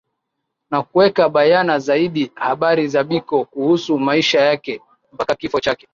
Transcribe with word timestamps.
Na 0.71 0.83
kuweka 0.83 1.29
bayana 1.29 1.79
zaidi 1.79 2.31
habari 2.35 2.87
za 2.87 3.03
Biko 3.03 3.45
kuhusu 3.45 3.99
maisha 3.99 4.41
yake 4.41 4.81
mpaka 5.13 5.35
kifo 5.35 5.59
chake 5.59 5.87